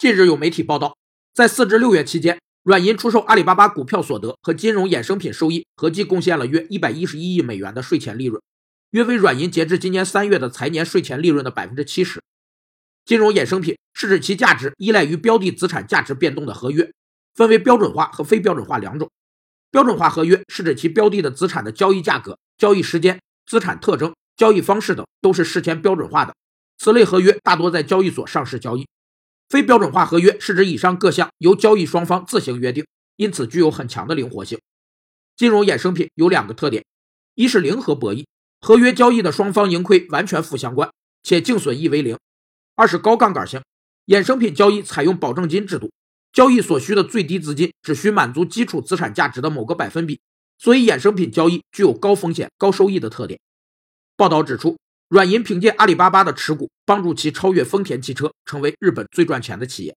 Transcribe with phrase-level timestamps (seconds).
[0.00, 0.96] 近日有媒体报道，
[1.34, 8.40] 在四至六月期间，软银出售阿里巴巴股票所得和金融衍生品收益合计贡献了约一百一十一亿美元的税前利润，
[8.92, 12.22] 约为软银截至今年三月的财年税前利润的百分之七十。
[13.04, 16.90] 金融衍生品是指其价值依赖于标的资产价值变动的合约，
[17.34, 19.10] 分为标准化和非标准化两种。
[19.70, 26.34] 标准化合约是指其标的的资产的交易价格、交易时间、资产特征、交易方式等都是事前标准化的，
[26.78, 28.86] 此类合约大多在交易所上市交易。
[29.50, 34.60] 非标准化合约是指以上各项由交易双方自行约定，因此具有很强的灵活性。
[35.36, 36.84] 金融衍生品有两个特点：
[37.34, 38.24] 一是零和博弈，
[38.60, 40.88] 合约交易的双方盈亏完全负相关，
[41.24, 42.16] 且净损益为零；
[42.76, 43.60] 二是高杠杆性，
[44.06, 45.90] 衍生品交易采用保证金制度，
[46.32, 50.20] 交易所需的最低资金只需满足基础资产价值的某个百分比，
[50.58, 53.40] 所以衍生品交易具有高风险高收益的特点。
[54.16, 54.79] 报道指出。
[55.10, 59.96] 软银凭借阿里巴巴的持股，帮助其超越丰田汽车，成为日本最赚钱的企业。